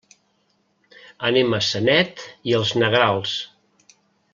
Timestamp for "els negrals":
2.63-3.39